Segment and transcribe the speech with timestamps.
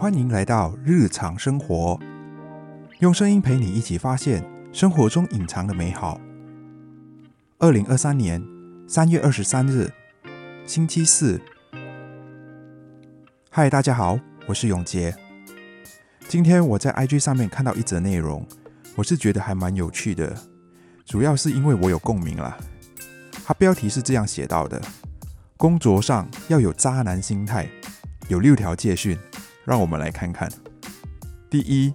[0.00, 1.98] 欢迎来到日常生活，
[3.00, 6.20] 用声音陪你一起发现生活中隐藏的美好。
[7.58, 8.40] 二零二三年
[8.86, 9.90] 三月二十三日，
[10.64, 11.40] 星期四。
[13.50, 14.16] 嗨，大家好，
[14.46, 15.12] 我是永杰。
[16.28, 18.46] 今天我在 IG 上面看到一则内容，
[18.94, 20.32] 我是觉得还蛮有趣的，
[21.04, 22.56] 主要是因为我有共鸣啦。
[23.44, 24.80] 它标题是这样写到的：
[25.56, 27.68] 工作上要有渣男心态，
[28.28, 29.18] 有六条戒训，
[29.68, 30.50] 让我们来看看。
[31.50, 31.92] 第一，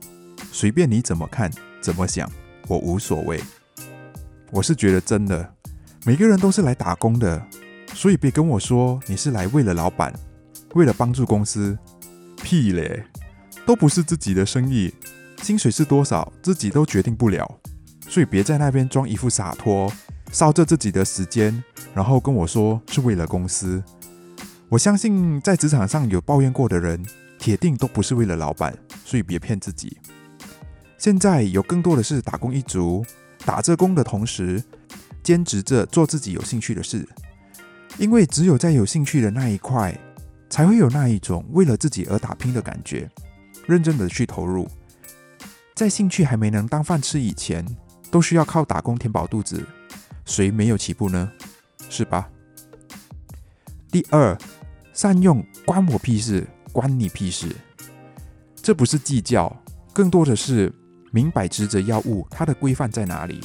[0.51, 2.29] 随便你怎么看怎么想，
[2.67, 3.41] 我无所谓。
[4.51, 5.55] 我是觉得真的，
[6.05, 7.43] 每个人都是来打工的，
[7.95, 10.13] 所以别跟我说你是来为了老板，
[10.75, 11.75] 为了帮助公司，
[12.43, 13.03] 屁嘞！
[13.65, 14.93] 都不是自己的生意，
[15.41, 17.59] 薪水是多少自己都决定不了，
[18.07, 19.91] 所以别在那边装一副洒脱，
[20.31, 21.63] 烧着自己的时间，
[21.95, 23.83] 然后跟我说是为了公司。
[24.69, 27.03] 我相信在职场上有抱怨过的人，
[27.43, 29.97] 铁定都不是为了老板，所以别骗自己。
[30.97, 33.05] 现在有更多的是打工一族，
[33.45, 34.63] 打着工的同时，
[35.21, 37.05] 兼职着做自己有兴趣的事，
[37.97, 39.93] 因为只有在有兴趣的那一块，
[40.49, 43.11] 才会有那一种为了自己而打拼的感觉。
[43.67, 44.65] 认真的去投入，
[45.75, 47.65] 在兴趣还没能当饭吃以前，
[48.09, 49.61] 都需要靠打工填饱肚子，
[50.23, 51.29] 谁没有起步呢？
[51.89, 52.29] 是吧？
[53.91, 54.37] 第二，
[54.93, 57.47] 善用关我屁事，关你屁事，
[58.55, 59.55] 这不是计较，
[59.93, 60.73] 更多的是
[61.11, 63.39] 明摆职责要务，它的规范在哪里？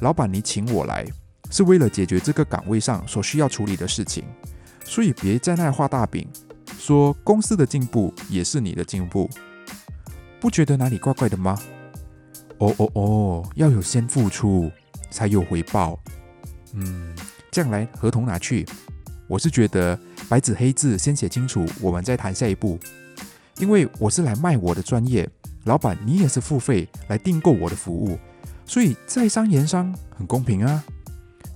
[0.00, 1.06] 老板，你请我来，
[1.50, 4.24] 是为了解决这个岗位上所需要处理的事情，
[4.82, 6.26] 所以别在那画大饼。
[6.78, 9.28] 说公司的进步也是你的进步，
[10.40, 11.60] 不觉得哪里怪怪的吗？
[12.58, 14.70] 哦哦哦，要有先付出
[15.10, 15.98] 才有回报。
[16.72, 17.14] 嗯，
[17.50, 18.64] 这样来合同拿去。
[19.26, 19.98] 我是觉得
[20.28, 22.78] 白纸黑字先写清楚，我们再谈下一步。
[23.58, 25.28] 因为我是来卖我的专业，
[25.64, 28.18] 老板你也是付费来订购我的服务，
[28.64, 30.84] 所以在商言商很公平啊。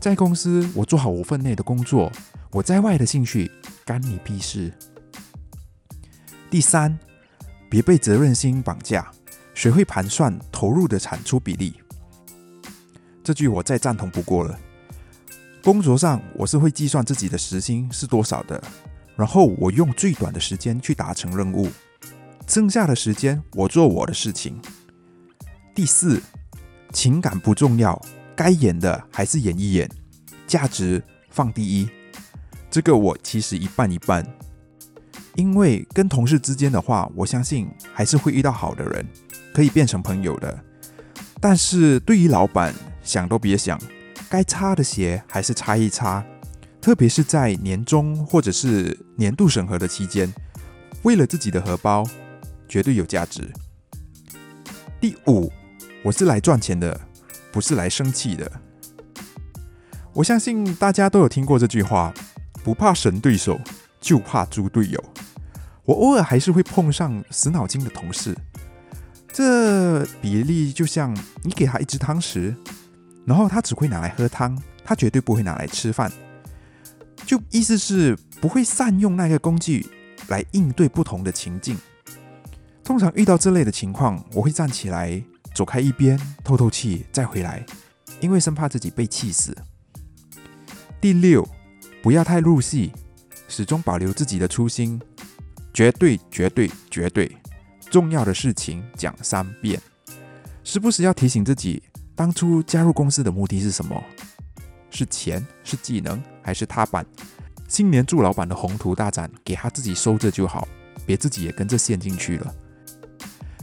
[0.01, 2.11] 在公司我做好我分内的工作，
[2.51, 3.49] 我在外的兴趣
[3.85, 4.73] 干你屁事。
[6.51, 6.99] 第三，
[7.71, 9.09] 别被责任心绑架，
[9.55, 11.75] 学会盘算投入的产出比例。
[13.23, 14.59] 这句我再赞同不过了。
[15.63, 18.61] 工作上我是会计算自己的时薪是多少的，
[19.15, 21.69] 然后我用最短的时间去达成任务，
[22.49, 24.61] 剩下的时间我做我的事情。
[25.73, 26.21] 第四，
[26.93, 28.01] 情感不重要，
[28.35, 29.89] 该演的还是演一演，
[30.49, 31.01] 价值
[31.31, 31.89] 放第一。
[32.69, 34.27] 这个我其实一半一半。
[35.37, 39.07] 因为跟同事之间的话，我相信还是会遇到好的人，
[39.55, 40.59] 可以变成朋友的。
[41.41, 43.81] 但是对于老板，想都别想，
[44.33, 46.25] 该擦的鞋还是擦一擦。
[46.81, 50.33] 特别是在年终或者是年度审核的期间，
[51.03, 52.03] 为了自己的荷包，
[52.67, 53.53] 绝对有价值。
[54.99, 55.53] 第五，
[56.03, 56.99] 我是来赚钱的，
[57.53, 58.51] 不是来生气的。
[60.15, 62.11] 我相信大家都有听过这句话：
[62.65, 63.61] 不怕神对手，
[64.01, 65.05] 就怕猪队友。
[65.85, 68.35] 我偶尔还是会碰上死脑筋的同事，
[69.31, 72.57] 这比例就像你给他一只汤匙，
[73.25, 76.11] 然后他只会拿来喝汤，他绝对不会拿来吃饭。
[77.25, 79.87] 就意思是不会善用那个工具
[80.29, 81.79] 来应对不同的情境。
[82.83, 85.23] 通常遇到这类的情况，我会站起来
[85.55, 87.65] 走开一边透透气再回来，
[88.21, 89.57] 因为生怕自己被气死。
[91.01, 91.49] 第六，
[92.03, 92.93] 不要太入戏，
[93.49, 95.01] 始终保留自己的初心。
[95.75, 97.35] 绝对绝对绝对
[97.91, 99.81] 重要的事情讲三遍，
[100.63, 101.83] 时不时要提醒自己，
[102.15, 104.03] 当初加入公司的目的是什么？
[104.91, 105.45] 是钱？
[105.65, 106.23] 是技能？
[106.43, 107.05] 还是踏板？
[107.69, 110.69] 新年祝老板的宏图大展，给他自己收着就好，
[111.07, 112.55] 别自己也跟着陷进去了。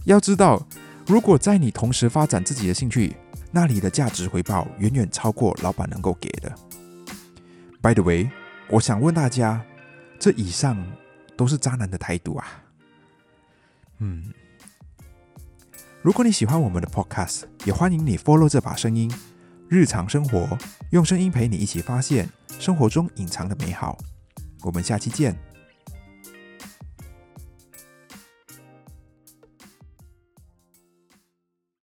[0.06, 0.68] 要知道，
[1.06, 3.16] 如果在你同时发展自己的兴趣，
[3.52, 6.54] 那里的价值回报远远超过老板能够给的。
[7.82, 8.30] By the way，
[8.70, 9.64] 我想问大家，
[10.20, 10.86] 这以上。
[11.40, 12.46] 都是渣男的态度啊！
[14.00, 14.26] 嗯，
[16.02, 19.12] 如果你喜欢我们的 Podcast，也欢迎你 follow 这把声音，
[19.68, 20.58] 日常生活
[20.92, 23.98] 用声音陪你一起发现生活中隐藏的美好。
[24.64, 25.38] 我们下期见。